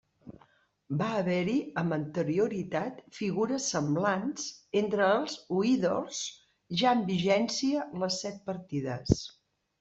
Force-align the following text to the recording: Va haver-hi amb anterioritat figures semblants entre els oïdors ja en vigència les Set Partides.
Va 1.01 1.09
haver-hi 1.17 1.57
amb 1.81 1.95
anterioritat 1.97 3.03
figures 3.17 3.67
semblants 3.75 4.47
entre 4.83 5.11
els 5.19 5.37
oïdors 5.59 6.25
ja 6.83 6.97
en 6.99 7.07
vigència 7.13 7.87
les 8.03 8.21
Set 8.25 8.43
Partides. 8.51 9.25